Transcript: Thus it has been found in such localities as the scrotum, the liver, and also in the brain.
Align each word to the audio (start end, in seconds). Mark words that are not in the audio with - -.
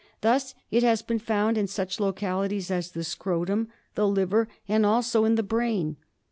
Thus 0.21 0.55
it 0.71 0.81
has 0.81 1.03
been 1.03 1.19
found 1.19 1.59
in 1.59 1.67
such 1.67 1.99
localities 1.99 2.71
as 2.71 2.89
the 2.89 3.03
scrotum, 3.03 3.67
the 3.93 4.07
liver, 4.07 4.47
and 4.67 4.83
also 4.83 5.25
in 5.25 5.35
the 5.35 5.43
brain. 5.43 5.97